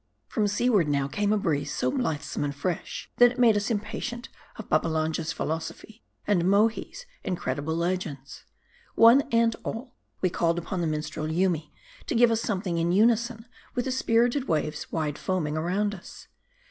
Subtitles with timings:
[0.27, 4.29] FROM seaward now came a breeze so blithesome and fresh, that it made us impatient
[4.55, 8.43] of Babbalanja's philosophy, and Mohi's incredible legends.
[8.95, 11.71] One and all, we called upon the minstrel Yoomy
[12.07, 13.45] to give us something in unison
[13.75, 16.27] with the spirited waves wide foaming around us.